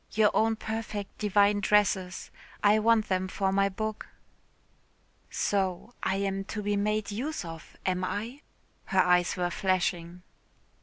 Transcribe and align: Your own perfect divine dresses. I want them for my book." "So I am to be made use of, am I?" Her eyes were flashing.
Your 0.13 0.31
own 0.33 0.55
perfect 0.55 1.19
divine 1.19 1.59
dresses. 1.59 2.31
I 2.63 2.79
want 2.79 3.07
them 3.07 3.27
for 3.27 3.51
my 3.51 3.69
book." 3.69 4.07
"So 5.29 5.93
I 6.01 6.15
am 6.15 6.43
to 6.45 6.63
be 6.63 6.75
made 6.75 7.11
use 7.11 7.45
of, 7.45 7.77
am 7.85 8.03
I?" 8.03 8.41
Her 8.85 8.99
eyes 9.03 9.37
were 9.37 9.51
flashing. 9.51 10.23